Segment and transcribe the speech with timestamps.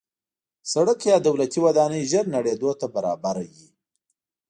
[0.73, 3.67] سړک یا دولتي ودانۍ ژر نړېدو ته برابره وي.